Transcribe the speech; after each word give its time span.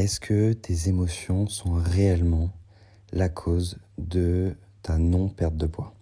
Est-ce 0.00 0.18
que 0.18 0.54
tes 0.54 0.88
émotions 0.88 1.46
sont 1.46 1.74
réellement 1.74 2.48
la 3.12 3.28
cause 3.28 3.76
de 3.98 4.56
ta 4.80 4.96
non-perte 4.96 5.58
de 5.58 5.66
poids? 5.66 5.92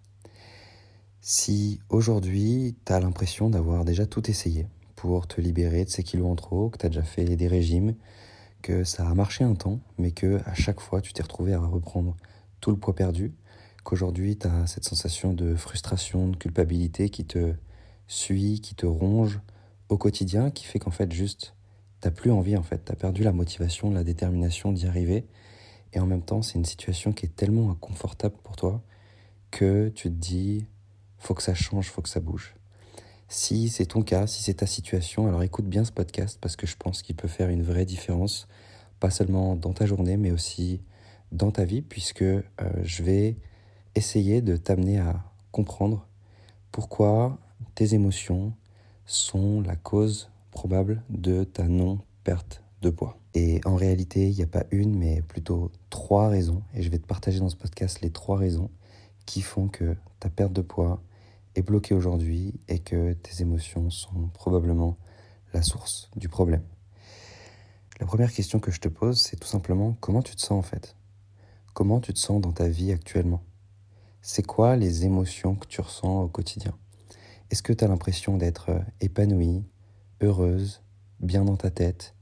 Si 1.20 1.80
aujourd'hui 1.88 2.76
tu 2.86 2.92
as 2.92 3.00
l'impression 3.00 3.50
d'avoir 3.50 3.84
déjà 3.84 4.06
tout 4.06 4.30
essayé 4.30 4.68
pour 4.94 5.26
te 5.26 5.40
libérer 5.40 5.84
de 5.84 5.90
ces 5.90 6.04
kilos 6.04 6.30
en 6.30 6.36
trop, 6.36 6.70
que 6.70 6.78
tu 6.78 6.86
as 6.86 6.90
déjà 6.90 7.02
fait 7.02 7.24
des 7.24 7.48
régimes, 7.48 7.96
que 8.62 8.84
ça 8.84 9.04
a 9.04 9.14
marché 9.14 9.42
un 9.42 9.56
temps, 9.56 9.80
mais 9.98 10.12
que 10.12 10.38
à 10.44 10.54
chaque 10.54 10.78
fois 10.78 11.00
tu 11.00 11.12
t'es 11.12 11.24
retrouvé 11.24 11.54
à 11.54 11.58
reprendre 11.58 12.16
tout 12.60 12.70
le 12.70 12.76
poids 12.76 12.94
perdu, 12.94 13.34
qu'aujourd'hui 13.82 14.38
tu 14.38 14.46
as 14.46 14.68
cette 14.68 14.84
sensation 14.84 15.32
de 15.32 15.56
frustration, 15.56 16.28
de 16.28 16.36
culpabilité 16.36 17.08
qui 17.10 17.24
te 17.24 17.52
suit, 18.06 18.60
qui 18.60 18.76
te 18.76 18.86
ronge 18.86 19.40
au 19.88 19.98
quotidien, 19.98 20.52
qui 20.52 20.66
fait 20.66 20.78
qu'en 20.78 20.92
fait 20.92 21.10
juste 21.10 21.56
t'as 22.00 22.10
plus 22.10 22.30
envie 22.30 22.56
en 22.56 22.62
fait, 22.62 22.78
t'as 22.84 22.94
perdu 22.94 23.22
la 23.22 23.32
motivation, 23.32 23.90
la 23.90 24.04
détermination 24.04 24.72
d'y 24.72 24.86
arriver, 24.86 25.26
et 25.92 26.00
en 26.00 26.06
même 26.06 26.22
temps 26.22 26.42
c'est 26.42 26.54
une 26.54 26.64
situation 26.64 27.12
qui 27.12 27.26
est 27.26 27.34
tellement 27.34 27.70
inconfortable 27.70 28.36
pour 28.42 28.56
toi 28.56 28.82
que 29.50 29.88
tu 29.88 30.08
te 30.08 30.14
dis 30.14 30.66
faut 31.18 31.34
que 31.34 31.42
ça 31.42 31.54
change, 31.54 31.90
faut 31.90 32.02
que 32.02 32.08
ça 32.08 32.20
bouge. 32.20 32.54
Si 33.28 33.68
c'est 33.68 33.86
ton 33.86 34.02
cas, 34.02 34.26
si 34.26 34.42
c'est 34.42 34.54
ta 34.54 34.66
situation, 34.66 35.26
alors 35.26 35.42
écoute 35.42 35.66
bien 35.66 35.84
ce 35.84 35.92
podcast 35.92 36.38
parce 36.40 36.56
que 36.56 36.66
je 36.66 36.76
pense 36.76 37.02
qu'il 37.02 37.16
peut 37.16 37.28
faire 37.28 37.50
une 37.50 37.62
vraie 37.62 37.84
différence, 37.84 38.48
pas 39.00 39.10
seulement 39.10 39.56
dans 39.56 39.72
ta 39.72 39.84
journée, 39.84 40.16
mais 40.16 40.30
aussi 40.30 40.80
dans 41.32 41.50
ta 41.50 41.64
vie, 41.64 41.82
puisque 41.82 42.22
euh, 42.22 42.42
je 42.82 43.02
vais 43.02 43.36
essayer 43.94 44.40
de 44.40 44.56
t'amener 44.56 44.98
à 44.98 45.22
comprendre 45.52 46.06
pourquoi 46.72 47.38
tes 47.74 47.94
émotions 47.94 48.52
sont 49.04 49.60
la 49.60 49.76
cause 49.76 50.30
probable 50.58 51.04
de 51.08 51.44
ta 51.44 51.68
non-perte 51.68 52.64
de 52.82 52.90
poids. 52.90 53.16
Et 53.32 53.60
en 53.64 53.76
réalité, 53.76 54.28
il 54.28 54.34
n'y 54.34 54.42
a 54.42 54.48
pas 54.48 54.64
une, 54.72 54.98
mais 54.98 55.22
plutôt 55.22 55.70
trois 55.88 56.26
raisons, 56.26 56.64
et 56.74 56.82
je 56.82 56.90
vais 56.90 56.98
te 56.98 57.06
partager 57.06 57.38
dans 57.38 57.48
ce 57.48 57.54
podcast 57.54 58.00
les 58.00 58.10
trois 58.10 58.36
raisons 58.36 58.68
qui 59.24 59.40
font 59.40 59.68
que 59.68 59.94
ta 60.18 60.28
perte 60.28 60.52
de 60.52 60.62
poids 60.62 61.00
est 61.54 61.62
bloquée 61.62 61.94
aujourd'hui 61.94 62.54
et 62.66 62.80
que 62.80 63.12
tes 63.12 63.40
émotions 63.40 63.88
sont 63.90 64.30
probablement 64.34 64.96
la 65.54 65.62
source 65.62 66.10
du 66.16 66.28
problème. 66.28 66.64
La 68.00 68.06
première 68.06 68.32
question 68.32 68.58
que 68.58 68.72
je 68.72 68.80
te 68.80 68.88
pose, 68.88 69.20
c'est 69.20 69.36
tout 69.36 69.46
simplement 69.46 69.96
comment 70.00 70.22
tu 70.22 70.34
te 70.34 70.40
sens 70.42 70.58
en 70.58 70.68
fait? 70.68 70.96
Comment 71.72 72.00
tu 72.00 72.12
te 72.12 72.18
sens 72.18 72.40
dans 72.40 72.52
ta 72.52 72.66
vie 72.66 72.90
actuellement? 72.90 73.44
C'est 74.22 74.44
quoi 74.44 74.74
les 74.74 75.04
émotions 75.04 75.54
que 75.54 75.68
tu 75.68 75.80
ressens 75.80 76.22
au 76.22 76.28
quotidien? 76.28 76.76
Est-ce 77.52 77.62
que 77.62 77.72
tu 77.72 77.84
as 77.84 77.88
l'impression 77.88 78.36
d'être 78.36 78.70
épanoui, 79.00 79.62
heureuse, 80.20 80.82
bien 81.20 81.44
dans 81.44 81.56
ta 81.56 81.70
tête 81.70 82.14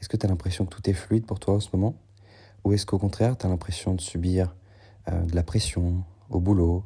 Est-ce 0.00 0.08
que 0.08 0.16
tu 0.16 0.26
as 0.26 0.28
l'impression 0.28 0.66
que 0.66 0.74
tout 0.74 0.88
est 0.88 0.94
fluide 0.94 1.26
pour 1.26 1.40
toi 1.40 1.54
en 1.54 1.60
ce 1.60 1.68
moment? 1.72 1.94
Ou 2.64 2.72
est-ce 2.72 2.86
qu'au 2.86 2.98
contraire, 2.98 3.36
tu 3.36 3.46
as 3.46 3.48
l'impression 3.48 3.94
de 3.94 4.00
subir 4.00 4.54
euh, 5.08 5.22
de 5.24 5.34
la 5.34 5.42
pression 5.42 6.04
au 6.30 6.40
boulot? 6.40 6.84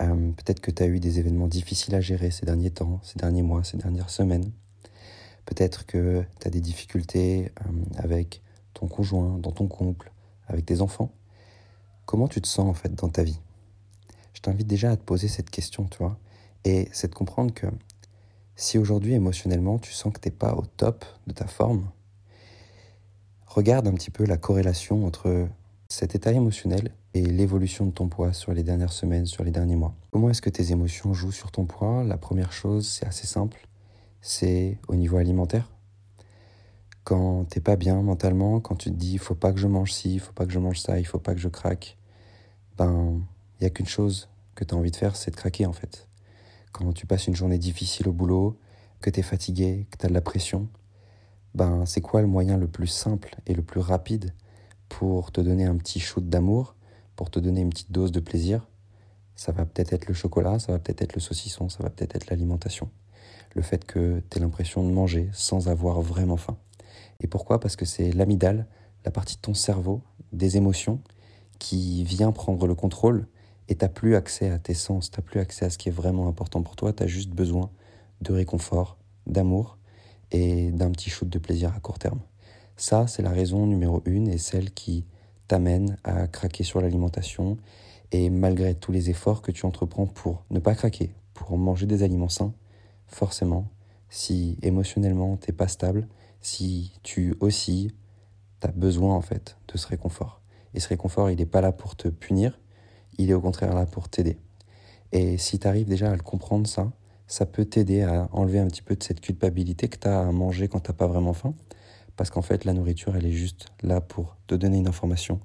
Euh, 0.00 0.32
Peut-être 0.32 0.60
que 0.60 0.70
tu 0.70 0.82
as 0.82 0.86
eu 0.86 0.98
des 0.98 1.18
événements 1.18 1.48
difficiles 1.48 1.94
à 1.94 2.00
gérer 2.00 2.30
ces 2.30 2.46
derniers 2.46 2.70
temps, 2.70 3.00
ces 3.02 3.18
derniers 3.18 3.42
mois, 3.42 3.62
ces 3.62 3.76
dernières 3.76 4.10
semaines. 4.10 4.50
Peut-être 5.44 5.86
que 5.86 6.24
tu 6.40 6.48
as 6.48 6.50
des 6.50 6.60
difficultés 6.60 7.52
euh, 7.60 7.72
avec 7.96 8.42
ton 8.74 8.88
conjoint, 8.88 9.38
dans 9.38 9.52
ton 9.52 9.68
couple, 9.68 10.12
avec 10.48 10.66
tes 10.66 10.80
enfants. 10.80 11.12
Comment 12.06 12.28
tu 12.28 12.40
te 12.40 12.48
sens 12.48 12.68
en 12.68 12.74
fait 12.74 12.94
dans 12.94 13.08
ta 13.08 13.22
vie? 13.22 13.38
Je 14.34 14.40
t'invite 14.40 14.66
déjà 14.66 14.90
à 14.90 14.96
te 14.96 15.02
poser 15.02 15.28
cette 15.28 15.50
question, 15.50 15.84
tu 15.84 15.98
vois, 15.98 16.18
et 16.64 16.88
c'est 16.92 17.08
de 17.08 17.14
comprendre 17.14 17.54
que 17.54 17.66
si 18.56 18.78
aujourd'hui 18.78 19.14
émotionnellement 19.14 19.78
tu 19.78 19.92
sens 19.92 20.12
que 20.12 20.20
tu 20.20 20.28
n'es 20.28 20.34
pas 20.34 20.54
au 20.54 20.64
top 20.76 21.04
de 21.26 21.32
ta 21.32 21.46
forme, 21.46 21.88
regarde 23.46 23.86
un 23.86 23.94
petit 23.94 24.10
peu 24.10 24.24
la 24.24 24.36
corrélation 24.36 25.06
entre 25.06 25.48
cet 25.88 26.14
état 26.14 26.32
émotionnel 26.32 26.92
et 27.14 27.22
l'évolution 27.22 27.86
de 27.86 27.90
ton 27.90 28.08
poids 28.08 28.32
sur 28.32 28.54
les 28.54 28.62
dernières 28.62 28.92
semaines, 28.92 29.26
sur 29.26 29.44
les 29.44 29.50
derniers 29.50 29.76
mois. 29.76 29.94
Comment 30.10 30.30
est-ce 30.30 30.40
que 30.40 30.50
tes 30.50 30.72
émotions 30.72 31.12
jouent 31.12 31.32
sur 31.32 31.50
ton 31.50 31.66
poids? 31.66 32.02
La 32.04 32.16
première 32.16 32.52
chose, 32.52 32.88
c'est 32.88 33.06
assez 33.06 33.26
simple, 33.26 33.68
c'est 34.22 34.78
au 34.88 34.94
niveau 34.94 35.18
alimentaire. 35.18 35.70
Quand 37.04 37.44
t'es 37.44 37.60
pas 37.60 37.76
bien 37.76 38.00
mentalement, 38.00 38.60
quand 38.60 38.76
tu 38.76 38.90
te 38.90 38.94
dis 38.94 39.12
il 39.14 39.18
faut 39.18 39.34
pas 39.34 39.52
que 39.52 39.58
je 39.58 39.66
mange 39.66 39.92
ci, 39.92 40.14
il 40.14 40.20
faut 40.20 40.32
pas 40.32 40.46
que 40.46 40.52
je 40.52 40.58
mange 40.58 40.78
ça, 40.78 40.98
il 40.98 41.04
faut 41.04 41.18
pas 41.18 41.34
que 41.34 41.40
je 41.40 41.48
craque, 41.48 41.98
ben 42.78 43.20
il 43.60 43.64
y 43.64 43.66
a 43.66 43.70
qu'une 43.70 43.86
chose 43.86 44.28
que 44.54 44.64
tu 44.64 44.74
as 44.74 44.78
envie 44.78 44.92
de 44.92 44.96
faire, 44.96 45.16
c'est 45.16 45.32
de 45.32 45.36
craquer 45.36 45.66
en 45.66 45.72
fait 45.72 46.06
quand 46.72 46.92
tu 46.92 47.06
passes 47.06 47.26
une 47.26 47.36
journée 47.36 47.58
difficile 47.58 48.08
au 48.08 48.12
boulot, 48.12 48.58
que 49.00 49.10
tu 49.10 49.20
es 49.20 49.22
fatigué, 49.22 49.86
que 49.90 49.98
tu 49.98 50.06
as 50.06 50.08
de 50.08 50.14
la 50.14 50.20
pression, 50.20 50.68
ben 51.54 51.84
c'est 51.86 52.00
quoi 52.00 52.22
le 52.22 52.26
moyen 52.26 52.56
le 52.56 52.66
plus 52.66 52.86
simple 52.86 53.36
et 53.46 53.54
le 53.54 53.62
plus 53.62 53.80
rapide 53.80 54.32
pour 54.88 55.32
te 55.32 55.40
donner 55.40 55.64
un 55.64 55.76
petit 55.76 56.00
shoot 56.00 56.26
d'amour, 56.26 56.74
pour 57.16 57.30
te 57.30 57.38
donner 57.38 57.60
une 57.60 57.70
petite 57.70 57.92
dose 57.92 58.12
de 58.12 58.20
plaisir? 58.20 58.66
Ça 59.36 59.52
va 59.52 59.64
peut-être 59.64 59.92
être 59.92 60.06
le 60.06 60.14
chocolat, 60.14 60.58
ça 60.58 60.72
va 60.72 60.78
peut-être 60.78 61.02
être 61.02 61.14
le 61.14 61.20
saucisson, 61.20 61.68
ça 61.68 61.82
va 61.82 61.90
peut-être 61.90 62.16
être 62.16 62.28
l'alimentation. 62.28 62.90
Le 63.54 63.62
fait 63.62 63.84
que 63.84 64.22
tu 64.30 64.38
l'impression 64.38 64.82
de 64.82 64.92
manger 64.92 65.28
sans 65.32 65.68
avoir 65.68 66.00
vraiment 66.00 66.36
faim. 66.36 66.56
Et 67.20 67.26
pourquoi? 67.26 67.60
Parce 67.60 67.76
que 67.76 67.84
c'est 67.84 68.12
l'amidale, 68.12 68.66
la 69.04 69.10
partie 69.10 69.36
de 69.36 69.40
ton 69.40 69.54
cerveau, 69.54 70.00
des 70.32 70.56
émotions, 70.56 71.00
qui 71.58 72.02
vient 72.04 72.32
prendre 72.32 72.66
le 72.66 72.74
contrôle 72.74 73.26
et 73.68 73.76
t'as 73.76 73.88
plus 73.88 74.16
accès 74.16 74.50
à 74.50 74.58
tes 74.58 74.74
sens, 74.74 75.10
t'as 75.10 75.22
plus 75.22 75.40
accès 75.40 75.64
à 75.64 75.70
ce 75.70 75.78
qui 75.78 75.88
est 75.88 75.92
vraiment 75.92 76.28
important 76.28 76.62
pour 76.62 76.76
toi, 76.76 76.92
tu 76.92 77.02
as 77.02 77.06
juste 77.06 77.30
besoin 77.30 77.70
de 78.20 78.32
réconfort, 78.32 78.96
d'amour 79.26 79.78
et 80.30 80.70
d'un 80.70 80.90
petit 80.90 81.10
shoot 81.10 81.28
de 81.28 81.38
plaisir 81.38 81.72
à 81.74 81.80
court 81.80 81.98
terme. 81.98 82.20
Ça, 82.76 83.06
c'est 83.06 83.22
la 83.22 83.30
raison 83.30 83.66
numéro 83.66 84.02
une 84.06 84.28
et 84.28 84.38
celle 84.38 84.72
qui 84.72 85.04
t'amène 85.48 85.98
à 86.04 86.26
craquer 86.26 86.64
sur 86.64 86.80
l'alimentation 86.80 87.58
et 88.10 88.30
malgré 88.30 88.74
tous 88.74 88.92
les 88.92 89.10
efforts 89.10 89.42
que 89.42 89.52
tu 89.52 89.66
entreprends 89.66 90.06
pour 90.06 90.44
ne 90.50 90.58
pas 90.58 90.74
craquer, 90.74 91.14
pour 91.34 91.56
manger 91.56 91.86
des 91.86 92.02
aliments 92.02 92.28
sains, 92.28 92.52
forcément, 93.06 93.68
si 94.08 94.58
émotionnellement 94.62 95.36
t'es 95.36 95.52
pas 95.52 95.68
stable, 95.68 96.08
si 96.40 96.92
tu 97.02 97.34
aussi, 97.40 97.94
tu 98.60 98.66
as 98.66 98.72
besoin 98.72 99.14
en 99.14 99.22
fait 99.22 99.56
de 99.68 99.78
ce 99.78 99.86
réconfort. 99.86 100.40
Et 100.74 100.80
ce 100.80 100.88
réconfort, 100.88 101.30
il 101.30 101.38
n'est 101.38 101.46
pas 101.46 101.60
là 101.60 101.72
pour 101.72 101.96
te 101.96 102.08
punir, 102.08 102.58
il 103.18 103.30
est 103.30 103.34
au 103.34 103.40
contraire 103.40 103.74
là 103.74 103.86
pour 103.86 104.08
t'aider. 104.08 104.38
Et 105.12 105.36
si 105.36 105.58
tu 105.58 105.66
arrives 105.66 105.88
déjà 105.88 106.10
à 106.10 106.16
le 106.16 106.22
comprendre, 106.22 106.66
ça, 106.66 106.90
ça 107.26 107.46
peut 107.46 107.64
t'aider 107.64 108.02
à 108.02 108.28
enlever 108.32 108.58
un 108.58 108.66
petit 108.66 108.82
peu 108.82 108.96
de 108.96 109.02
cette 109.02 109.20
culpabilité 109.20 109.88
que 109.88 109.98
tu 109.98 110.08
as 110.08 110.20
à 110.20 110.32
manger 110.32 110.68
quand 110.68 110.80
tu 110.80 110.92
pas 110.92 111.06
vraiment 111.06 111.34
faim. 111.34 111.54
Parce 112.16 112.30
qu'en 112.30 112.42
fait, 112.42 112.64
la 112.64 112.72
nourriture, 112.72 113.16
elle 113.16 113.26
est 113.26 113.32
juste 113.32 113.66
là 113.82 114.00
pour 114.00 114.36
te 114.46 114.54
donner 114.54 114.78
une 114.78 114.88
information. 114.88 115.40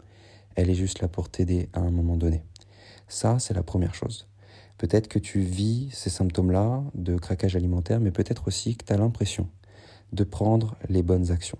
Elle 0.56 0.70
est 0.70 0.76
juste 0.76 1.02
là 1.02 1.08
pour 1.08 1.30
t'aider 1.30 1.70
à 1.74 1.80
un 1.80 1.92
moment 1.92 2.18
donné. 2.18 2.44
Ça, 3.08 3.40
c'est 3.40 3.54
la 3.54 3.64
première 3.64 3.94
chose. 3.94 4.28
Peut-être 4.78 5.08
que 5.08 5.20
tu 5.20 5.40
vis 5.40 5.90
ces 5.92 6.10
symptômes-là 6.10 6.84
de 6.94 7.16
craquage 7.18 7.56
alimentaire, 7.56 8.00
mais 8.00 8.12
peut-être 8.12 8.48
aussi 8.48 8.76
que 8.76 8.86
tu 8.86 8.94
as 8.94 8.98
l'impression 8.98 9.48
de 10.14 10.24
prendre 10.24 10.76
les 10.90 11.04
bonnes 11.04 11.32
actions, 11.32 11.58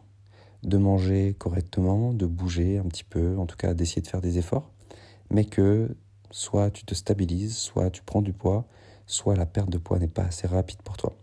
de 0.64 0.78
manger 0.78 1.36
correctement, 1.38 2.14
de 2.14 2.26
bouger 2.26 2.78
un 2.78 2.84
petit 2.84 3.04
peu, 3.04 3.38
en 3.38 3.46
tout 3.46 3.58
cas 3.58 3.74
d'essayer 3.74 4.02
de 4.02 4.08
faire 4.08 4.22
des 4.22 4.38
efforts 4.38 4.72
mais 5.30 5.46
que 5.46 5.96
soit 6.32 6.72
tu 6.72 6.86
te 6.86 6.94
stabilises, 6.94 7.56
soit 7.56 7.90
tu 7.90 8.02
prends 8.04 8.22
du 8.22 8.34
poids, 8.34 8.66
soit 9.06 9.36
la 9.36 9.46
perte 9.46 9.70
de 9.70 9.78
poids 9.78 10.00
n'est 10.00 10.08
pas 10.08 10.24
assez 10.24 10.48
rapide 10.48 10.82
pour 10.84 10.98
toi. 10.98 11.14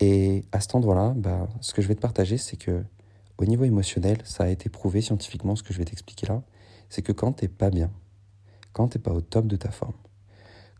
Et 0.00 0.44
à 0.52 0.60
cet 0.60 0.74
endroit-là, 0.74 1.14
bah, 1.16 1.48
ce 1.60 1.72
que 1.74 1.82
je 1.82 1.88
vais 1.88 1.94
te 1.94 2.00
partager, 2.00 2.36
c'est 2.36 2.56
que 2.56 2.84
au 3.38 3.44
niveau 3.44 3.64
émotionnel, 3.64 4.18
ça 4.24 4.44
a 4.44 4.48
été 4.48 4.68
prouvé 4.68 5.00
scientifiquement, 5.00 5.56
ce 5.56 5.62
que 5.62 5.72
je 5.72 5.78
vais 5.78 5.84
t'expliquer 5.84 6.26
là, 6.26 6.42
c'est 6.88 7.02
que 7.02 7.12
quand 7.12 7.32
tu 7.32 7.44
n'es 7.44 7.48
pas 7.48 7.70
bien, 7.70 7.90
quand 8.72 8.88
tu 8.88 8.98
n'es 8.98 9.02
pas 9.02 9.12
au 9.12 9.20
top 9.20 9.46
de 9.46 9.56
ta 9.56 9.70
forme, 9.70 9.94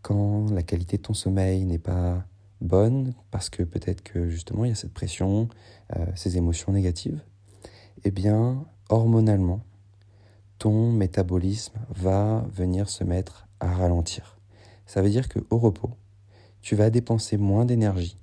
quand 0.03 0.50
la 0.50 0.62
qualité 0.62 0.97
de 0.97 1.03
ton 1.03 1.15
sommeil 1.15 1.65
n'est 1.65 1.78
pas 1.78 2.25
bonne, 2.60 3.15
parce 3.31 3.48
que 3.50 3.62
peut-être 3.62 4.03
que 4.03 4.28
justement 4.28 4.65
il 4.65 4.69
y 4.69 4.72
a 4.72 4.76
cette 4.76 4.92
pression, 4.92 5.48
euh, 5.97 6.06
ces 6.15 6.37
émotions 6.37 6.72
négatives, 6.72 7.21
eh 8.04 8.10
bien, 8.10 8.65
hormonalement, 8.88 9.65
ton 10.62 10.92
métabolisme 10.92 11.74
va 11.91 12.47
venir 12.54 12.88
se 12.88 13.03
mettre 13.03 13.48
à 13.59 13.74
ralentir. 13.74 14.38
Ça 14.86 15.03
veut 15.03 15.10
dire 15.10 15.28
qu'au 15.28 15.59
repos, 15.59 15.91
tu 16.60 16.76
vas 16.76 16.88
dépenser 16.88 17.36
moins 17.36 17.64
d'énergie, 17.64 18.16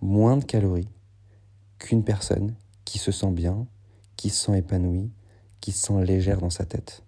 moins 0.00 0.36
de 0.36 0.44
calories 0.44 0.88
qu'une 1.80 2.04
personne 2.04 2.54
qui 2.84 3.00
se 3.00 3.10
sent 3.10 3.32
bien, 3.32 3.66
qui 4.14 4.30
se 4.30 4.44
sent 4.44 4.58
épanouie, 4.58 5.10
qui 5.60 5.72
se 5.72 5.88
sent 5.88 6.04
légère 6.04 6.40
dans 6.40 6.48
sa 6.48 6.64
tête. 6.64 7.02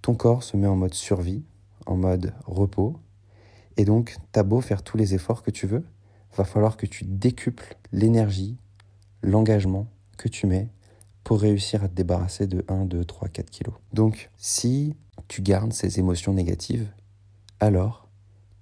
Ton 0.00 0.14
corps 0.14 0.42
se 0.42 0.56
met 0.56 0.68
en 0.68 0.76
mode 0.76 0.94
survie, 0.94 1.44
en 1.84 1.96
mode 1.96 2.32
repos, 2.46 2.96
et 3.76 3.84
donc 3.84 4.16
t'as 4.32 4.42
beau 4.42 4.62
faire 4.62 4.82
tous 4.82 4.96
les 4.96 5.12
efforts 5.12 5.42
que 5.42 5.50
tu 5.50 5.66
veux, 5.66 5.84
va 6.34 6.44
falloir 6.44 6.78
que 6.78 6.86
tu 6.86 7.04
décuples 7.04 7.76
l'énergie, 7.92 8.56
l'engagement 9.20 9.86
que 10.16 10.28
tu 10.28 10.46
mets 10.46 10.70
pour 11.24 11.40
réussir 11.40 11.82
à 11.84 11.88
te 11.88 11.94
débarrasser 11.94 12.46
de 12.46 12.64
1, 12.68 12.86
2, 12.86 13.04
3, 13.04 13.28
4 13.28 13.50
kilos. 13.50 13.74
Donc, 13.92 14.30
si 14.36 14.96
tu 15.28 15.42
gardes 15.42 15.72
ces 15.72 15.98
émotions 15.98 16.32
négatives, 16.32 16.88
alors 17.60 18.08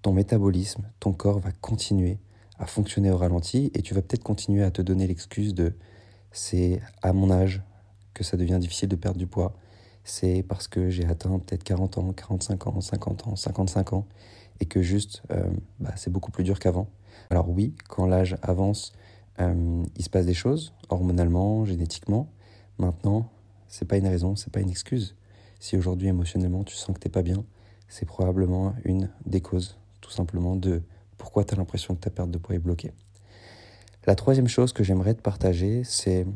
ton 0.03 0.13
métabolisme, 0.13 0.85
ton 0.99 1.13
corps 1.13 1.39
va 1.39 1.53
continuer 1.53 2.19
à 2.59 2.67
fonctionner 2.67 3.11
au 3.11 3.17
ralenti 3.17 3.71
et 3.75 3.83
tu 3.83 3.95
vas 3.95 4.03
peut-être 4.03 4.23
continuer 4.23 4.63
à 4.63 4.71
te 4.71 4.83
donner 4.83 5.07
l'excuse 5.07 5.55
de 5.55 5.75
c'est 6.33 6.81
à 7.03 7.13
mon 7.13 7.31
âge 7.31 7.63
que 8.15 8.23
ça 8.23 8.37
devient 8.37 8.59
difficile 8.61 8.89
de 8.89 8.97
perdre 8.97 9.19
du 9.19 9.27
poids, 9.27 9.55
c'est 10.05 10.43
parce 10.43 10.69
que 10.69 10.91
j'ai 10.91 11.07
atteint 11.07 11.39
peut-être 11.39 11.65
40 11.65 11.99
ans, 11.99 12.13
45 12.13 12.67
ans, 12.67 12.81
50 12.81 13.27
ans, 13.29 13.37
55 13.37 13.93
ans, 13.93 14.07
et 14.61 14.67
que 14.67 14.83
juste, 14.83 15.23
euh, 15.31 15.51
bah, 15.79 15.93
c'est 15.97 16.11
beaucoup 16.11 16.31
plus 16.31 16.45
dur 16.45 16.59
qu'avant. 16.59 16.89
Alors 17.31 17.49
oui, 17.49 17.75
quand 17.89 18.07
l'âge 18.07 18.37
avance, 18.43 18.93
euh, 19.41 19.83
il 19.97 20.05
se 20.05 20.11
passe 20.11 20.27
des 20.27 20.35
choses, 20.35 20.75
hormonalement, 20.89 21.65
génétiquement. 21.65 22.29
Maintenant, 22.81 23.29
c'est 23.69 23.87
pas 23.87 23.99
une 23.99 24.07
raison, 24.07 24.37
c'est 24.37 24.51
pas 24.51 24.61
une 24.61 24.71
excuse. 24.71 25.15
Si 25.59 25.77
aujourd'hui 25.77 26.09
émotionnellement 26.09 26.65
tu 26.65 26.75
sens 26.75 26.95
que 26.97 27.01
t'es 27.01 27.11
pas 27.11 27.21
bien, 27.21 27.45
c'est 27.89 28.07
probablement 28.07 28.75
une 28.87 29.11
des 29.27 29.43
causes, 29.43 29.77
tout 30.01 30.11
simplement, 30.11 30.57
de 30.57 30.83
pourquoi 31.19 31.45
tu 31.45 31.53
as 31.53 31.59
l'impression 31.59 31.95
que 31.95 32.01
ta 32.01 32.09
perte 32.09 32.31
de 32.31 32.39
poids 32.39 32.55
est 32.55 32.59
bloquée. 32.59 32.93
La 34.07 34.15
troisième 34.15 34.49
chose 34.49 34.73
que 34.73 34.83
j'aimerais 34.83 35.13
te 35.13 35.21
partager, 35.21 35.85
c'est 35.85 36.27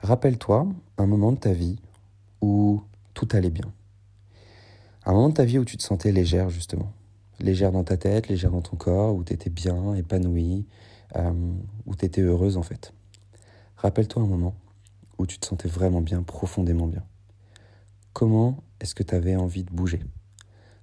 rappelle-toi 0.00 0.66
un 0.98 1.06
moment 1.06 1.30
de 1.30 1.38
ta 1.38 1.52
vie 1.52 1.76
où 2.40 2.82
tout 3.14 3.28
allait 3.30 3.50
bien. 3.50 3.72
Un 5.06 5.12
moment 5.12 5.28
de 5.28 5.34
ta 5.34 5.44
vie 5.44 5.60
où 5.60 5.64
tu 5.64 5.76
te 5.76 5.82
sentais 5.84 6.10
légère, 6.10 6.50
justement. 6.50 6.92
Légère 7.38 7.70
dans 7.70 7.84
ta 7.84 7.96
tête, 7.96 8.26
légère 8.26 8.50
dans 8.50 8.62
ton 8.62 8.76
corps, 8.76 9.14
où 9.14 9.22
tu 9.22 9.32
étais 9.32 9.50
bien, 9.50 9.94
épanouie, 9.94 10.66
euh, 11.14 11.32
où 11.86 11.94
tu 11.94 12.04
étais 12.04 12.20
heureuse 12.20 12.56
en 12.56 12.62
fait. 12.62 12.92
Rappelle-toi 13.76 14.24
un 14.24 14.26
moment 14.26 14.56
où 15.22 15.26
tu 15.26 15.38
te 15.38 15.46
sentais 15.46 15.68
vraiment 15.68 16.00
bien, 16.00 16.22
profondément 16.22 16.86
bien. 16.86 17.04
Comment 18.12 18.62
est-ce 18.80 18.94
que 18.94 19.02
tu 19.02 19.14
avais 19.14 19.36
envie 19.36 19.64
de 19.64 19.70
bouger? 19.70 20.00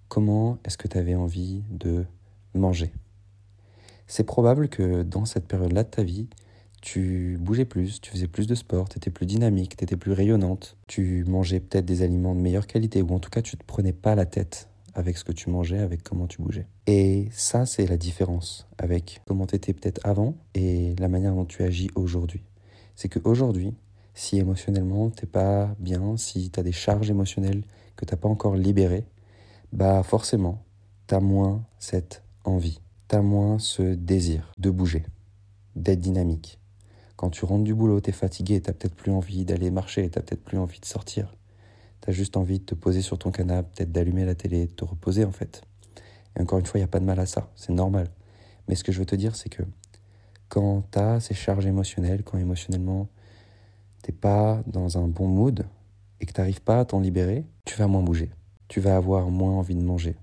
Comment 0.08 0.58
est-ce 0.64 0.78
que 0.78 0.88
tu 0.88 0.98
avais 0.98 1.16
envie 1.16 1.64
de 1.70 2.06
manger? 2.56 2.92
C'est 4.08 4.24
probable 4.24 4.70
que 4.70 5.04
dans 5.04 5.26
cette 5.26 5.46
période-là 5.48 5.84
de 5.84 5.90
ta 5.90 6.04
vie, 6.04 6.28
tu 6.82 7.38
bougeais 7.42 7.66
plus, 7.66 8.00
tu 8.02 8.10
faisais 8.12 8.28
plus 8.28 8.48
de 8.48 8.56
sport, 8.56 8.90
tu 8.90 8.98
étais 8.98 9.12
plus 9.12 9.26
dynamique, 9.26 9.76
tu 9.76 9.84
étais 9.84 9.98
plus 9.98 10.14
rayonnante, 10.14 10.78
tu 10.88 11.26
mangeais 11.26 11.60
peut-être 11.60 11.86
des 11.86 12.02
aliments 12.02 12.34
de 12.34 12.40
meilleure 12.40 12.66
qualité, 12.66 13.02
ou 13.02 13.14
en 13.14 13.20
tout 13.20 13.30
cas 13.30 13.42
tu 13.42 13.56
ne 13.56 13.60
te 13.60 13.66
prenais 13.66 13.94
pas 13.94 14.16
la 14.16 14.26
tête 14.26 14.70
avec 14.96 15.18
ce 15.18 15.24
que 15.24 15.34
tu 15.34 15.50
mangeais, 15.50 15.80
avec 15.80 16.02
comment 16.02 16.26
tu 16.26 16.42
bougeais. 16.42 16.66
Et 16.88 17.28
ça, 17.32 17.66
c'est 17.66 17.86
la 17.86 17.98
différence 17.98 18.68
avec 18.78 19.22
comment 19.28 19.46
tu 19.46 19.56
étais 19.56 19.74
peut-être 19.74 20.00
avant 20.06 20.36
et 20.56 20.96
la 20.98 21.10
manière 21.10 21.36
dont 21.36 21.46
tu 21.46 21.62
agis 21.62 21.92
aujourd'hui. 21.96 22.42
C'est 22.96 23.10
qu'aujourd'hui, 23.10 23.76
si 24.20 24.38
émotionnellement 24.38 25.10
t'es 25.10 25.28
pas 25.28 25.74
bien, 25.80 26.18
si 26.18 26.52
tu 26.52 26.60
as 26.60 26.64
des 26.64 26.74
charges 26.74 27.10
émotionnelles 27.10 27.64
que 27.96 28.04
tu 28.04 28.14
n'as 28.14 28.18
pas 28.18 28.28
encore 28.28 28.56
libérées, 28.56 29.06
bah 29.72 30.04
forcément, 30.04 30.62
tu 31.08 31.16
as 31.16 31.22
moins 31.22 31.64
cette 31.80 32.22
envie, 32.44 32.82
tu 33.08 33.16
as 33.16 33.22
moins 33.22 33.60
ce 33.60 33.82
désir 33.82 34.52
de 34.58 34.72
bouger, 34.72 35.06
d'être 35.78 36.02
dynamique, 36.02 36.60
quand 37.16 37.30
tu 37.30 37.46
rentres 37.46 37.64
du 37.64 37.74
boulot, 37.74 38.02
tu 38.02 38.10
es 38.10 38.14
fatigué, 38.14 38.62
tu 38.62 38.74
peut-être 38.74 38.94
plus 38.94 39.12
envie 39.12 39.46
d'aller 39.46 39.72
marcher, 39.72 40.10
tu 40.10 40.20
peut-être 40.20 40.44
plus 40.44 40.58
envie 40.58 40.82
de 40.82 40.86
sortir. 40.86 41.34
Tu 42.02 42.10
as 42.10 42.14
juste 42.14 42.36
envie 42.36 42.60
de 42.60 42.66
te 42.66 42.76
poser 42.76 43.02
sur 43.02 43.18
ton 43.18 43.32
canapé, 43.32 43.70
peut-être 43.74 43.92
d'allumer 43.94 44.26
la 44.26 44.36
télé, 44.36 44.68
de 44.68 44.72
te 44.72 44.84
reposer 44.84 45.24
en 45.24 45.32
fait. 45.32 45.62
Et 46.38 46.42
encore 46.42 46.60
une 46.60 46.66
fois, 46.66 46.78
il 46.78 46.82
n'y 46.82 46.86
a 46.86 46.92
pas 46.92 47.00
de 47.00 47.06
mal 47.06 47.20
à 47.22 47.26
ça, 47.26 47.50
c'est 47.56 47.72
normal. 47.72 48.10
Mais 48.68 48.76
ce 48.76 48.84
que 48.84 48.92
je 48.92 49.00
veux 49.00 49.06
te 49.06 49.16
dire, 49.16 49.38
c'est 49.38 49.50
que 49.50 49.64
quand 50.50 50.84
tu 50.92 51.00
as 51.00 51.22
ces 51.22 51.34
charges 51.34 51.66
émotionnelles, 51.66 52.24
quand 52.24 52.38
émotionnellement 52.38 53.08
t'es 54.02 54.12
pas 54.12 54.62
dans 54.68 54.98
un 54.98 55.08
bon 55.08 55.28
mood 55.28 55.66
et 56.22 56.26
que 56.26 56.34
tu 56.34 56.40
n'arrives 56.40 56.62
pas 56.62 56.80
à 56.80 56.86
t'en 56.86 57.00
libérer, 57.00 57.46
tu 57.66 57.78
vas 57.78 57.88
moins 57.88 58.02
bouger. 58.02 58.32
Tu 58.68 58.80
vas 58.80 58.96
avoir 58.96 59.30
moins 59.30 59.54
envie 59.54 59.76
de 59.76 59.84
manger 59.84 60.16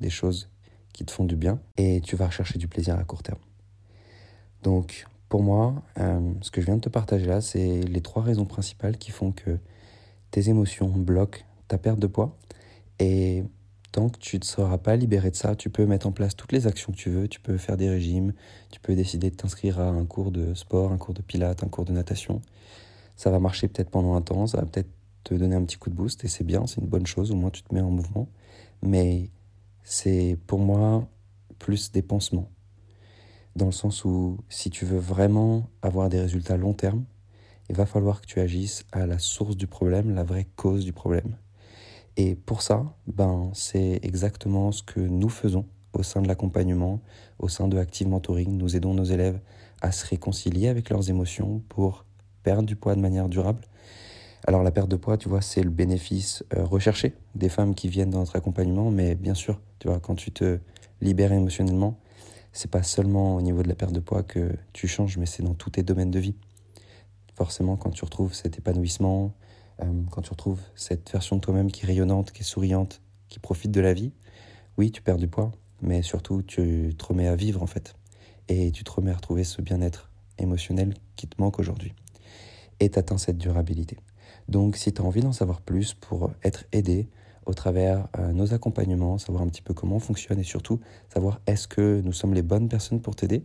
des 0.00 0.10
choses 0.10 0.48
qui 0.92 1.04
te 1.04 1.10
font 1.10 1.24
du 1.24 1.36
bien 1.36 1.60
et 1.76 2.00
tu 2.00 2.16
vas 2.16 2.26
rechercher 2.26 2.58
du 2.58 2.68
plaisir 2.68 2.98
à 2.98 3.04
court 3.04 3.22
terme. 3.22 3.38
Donc, 4.62 5.06
pour 5.28 5.42
moi, 5.42 5.82
euh, 5.98 6.32
ce 6.40 6.50
que 6.50 6.60
je 6.60 6.66
viens 6.66 6.76
de 6.76 6.80
te 6.80 6.88
partager 6.88 7.26
là, 7.26 7.40
c'est 7.40 7.80
les 7.82 8.00
trois 8.00 8.22
raisons 8.22 8.46
principales 8.46 8.98
qui 8.98 9.10
font 9.10 9.32
que 9.32 9.58
tes 10.30 10.48
émotions 10.48 10.88
bloquent 10.88 11.40
ta 11.68 11.78
perte 11.78 11.98
de 11.98 12.06
poids. 12.06 12.36
Et 12.98 13.44
tant 13.92 14.08
que 14.08 14.18
tu 14.18 14.38
ne 14.38 14.44
seras 14.44 14.78
pas 14.78 14.96
libéré 14.96 15.30
de 15.30 15.36
ça, 15.36 15.54
tu 15.56 15.70
peux 15.70 15.86
mettre 15.86 16.06
en 16.06 16.12
place 16.12 16.36
toutes 16.36 16.52
les 16.52 16.66
actions 16.66 16.92
que 16.92 16.98
tu 16.98 17.10
veux. 17.10 17.28
Tu 17.28 17.40
peux 17.40 17.56
faire 17.56 17.76
des 17.76 17.88
régimes, 17.88 18.32
tu 18.70 18.80
peux 18.80 18.94
décider 18.94 19.30
de 19.30 19.36
t'inscrire 19.36 19.80
à 19.80 19.88
un 19.88 20.04
cours 20.04 20.32
de 20.32 20.54
sport, 20.54 20.92
un 20.92 20.98
cours 20.98 21.14
de 21.14 21.22
pilates, 21.22 21.62
un 21.64 21.68
cours 21.68 21.84
de 21.84 21.92
natation. 21.92 22.42
Ça 23.20 23.30
va 23.30 23.38
marcher 23.38 23.68
peut-être 23.68 23.90
pendant 23.90 24.14
un 24.14 24.22
temps, 24.22 24.46
ça 24.46 24.56
va 24.56 24.64
peut-être 24.64 24.88
te 25.24 25.34
donner 25.34 25.54
un 25.54 25.62
petit 25.62 25.76
coup 25.76 25.90
de 25.90 25.94
boost 25.94 26.24
et 26.24 26.28
c'est 26.28 26.42
bien, 26.42 26.66
c'est 26.66 26.80
une 26.80 26.86
bonne 26.86 27.04
chose, 27.04 27.30
au 27.32 27.34
moins 27.34 27.50
tu 27.50 27.62
te 27.62 27.74
mets 27.74 27.82
en 27.82 27.90
mouvement. 27.90 28.30
Mais 28.80 29.28
c'est 29.82 30.38
pour 30.46 30.58
moi 30.58 31.06
plus 31.58 31.92
des 31.92 32.00
pansements 32.00 32.48
dans 33.56 33.66
le 33.66 33.72
sens 33.72 34.06
où 34.06 34.38
si 34.48 34.70
tu 34.70 34.86
veux 34.86 34.96
vraiment 34.96 35.68
avoir 35.82 36.08
des 36.08 36.18
résultats 36.18 36.56
long 36.56 36.72
terme, 36.72 37.04
il 37.68 37.76
va 37.76 37.84
falloir 37.84 38.22
que 38.22 38.26
tu 38.26 38.40
agisses 38.40 38.86
à 38.90 39.04
la 39.04 39.18
source 39.18 39.54
du 39.54 39.66
problème, 39.66 40.14
la 40.14 40.24
vraie 40.24 40.46
cause 40.56 40.86
du 40.86 40.94
problème. 40.94 41.36
Et 42.16 42.36
pour 42.36 42.62
ça, 42.62 42.96
ben, 43.06 43.50
c'est 43.52 44.00
exactement 44.02 44.72
ce 44.72 44.82
que 44.82 44.98
nous 44.98 45.28
faisons 45.28 45.66
au 45.92 46.02
sein 46.02 46.22
de 46.22 46.26
l'accompagnement, 46.26 47.02
au 47.38 47.48
sein 47.48 47.68
de 47.68 47.76
Active 47.76 48.08
Mentoring. 48.08 48.56
Nous 48.56 48.76
aidons 48.76 48.94
nos 48.94 49.04
élèves 49.04 49.40
à 49.82 49.92
se 49.92 50.06
réconcilier 50.06 50.68
avec 50.68 50.88
leurs 50.88 51.10
émotions 51.10 51.62
pour 51.68 52.06
perdre 52.42 52.64
du 52.64 52.76
poids 52.76 52.94
de 52.94 53.00
manière 53.00 53.28
durable. 53.28 53.62
Alors 54.46 54.62
la 54.62 54.70
perte 54.70 54.88
de 54.88 54.96
poids, 54.96 55.18
tu 55.18 55.28
vois, 55.28 55.42
c'est 55.42 55.62
le 55.62 55.70
bénéfice 55.70 56.44
euh, 56.56 56.64
recherché 56.64 57.14
des 57.34 57.48
femmes 57.48 57.74
qui 57.74 57.88
viennent 57.88 58.10
dans 58.10 58.20
notre 58.20 58.36
accompagnement, 58.36 58.90
mais 58.90 59.14
bien 59.14 59.34
sûr, 59.34 59.60
tu 59.78 59.88
vois, 59.88 60.00
quand 60.00 60.14
tu 60.14 60.32
te 60.32 60.58
libères 61.00 61.32
émotionnellement, 61.32 61.98
c'est 62.52 62.70
pas 62.70 62.82
seulement 62.82 63.36
au 63.36 63.42
niveau 63.42 63.62
de 63.62 63.68
la 63.68 63.74
perte 63.74 63.92
de 63.92 64.00
poids 64.00 64.22
que 64.22 64.52
tu 64.72 64.88
changes, 64.88 65.18
mais 65.18 65.26
c'est 65.26 65.42
dans 65.42 65.54
tous 65.54 65.70
tes 65.70 65.82
domaines 65.82 66.10
de 66.10 66.18
vie. 66.18 66.34
Forcément, 67.34 67.76
quand 67.76 67.90
tu 67.90 68.04
retrouves 68.04 68.34
cet 68.34 68.58
épanouissement, 68.58 69.32
euh, 69.82 69.84
quand 70.10 70.22
tu 70.22 70.30
retrouves 70.30 70.60
cette 70.74 71.10
version 71.10 71.36
de 71.36 71.40
toi-même 71.40 71.70
qui 71.70 71.84
est 71.84 71.86
rayonnante, 71.86 72.32
qui 72.32 72.40
est 72.40 72.44
souriante, 72.44 73.02
qui 73.28 73.38
profite 73.38 73.70
de 73.70 73.80
la 73.80 73.92
vie, 73.92 74.12
oui, 74.78 74.90
tu 74.90 75.02
perds 75.02 75.18
du 75.18 75.28
poids, 75.28 75.52
mais 75.82 76.02
surtout, 76.02 76.42
tu 76.42 76.94
te 76.96 77.04
remets 77.04 77.28
à 77.28 77.36
vivre 77.36 77.62
en 77.62 77.66
fait. 77.66 77.94
Et 78.48 78.72
tu 78.72 78.84
te 78.84 78.90
remets 78.90 79.12
à 79.12 79.16
retrouver 79.16 79.44
ce 79.44 79.62
bien-être 79.62 80.10
émotionnel 80.38 80.94
qui 81.16 81.28
te 81.28 81.40
manque 81.40 81.58
aujourd'hui. 81.58 81.94
Et 82.80 82.90
tu 82.90 82.98
atteins 82.98 83.18
cette 83.18 83.38
durabilité. 83.38 83.98
Donc, 84.48 84.76
si 84.76 84.92
tu 84.92 85.00
as 85.00 85.04
envie 85.04 85.20
d'en 85.20 85.32
savoir 85.32 85.60
plus 85.60 85.94
pour 85.94 86.32
être 86.42 86.64
aidé, 86.72 87.08
au 87.46 87.54
travers 87.54 88.08
euh, 88.18 88.32
nos 88.32 88.52
accompagnements, 88.54 89.18
savoir 89.18 89.42
un 89.42 89.48
petit 89.48 89.62
peu 89.62 89.74
comment 89.74 89.96
on 89.96 90.00
fonctionne 90.00 90.38
et 90.38 90.44
surtout 90.44 90.80
savoir 91.12 91.40
est-ce 91.46 91.66
que 91.68 92.00
nous 92.04 92.12
sommes 92.12 92.34
les 92.34 92.42
bonnes 92.42 92.68
personnes 92.68 93.00
pour 93.00 93.16
t'aider, 93.16 93.44